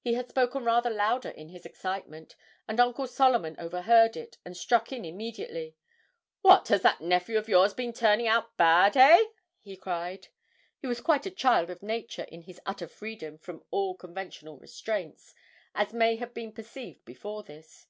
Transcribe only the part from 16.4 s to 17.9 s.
perceived before this.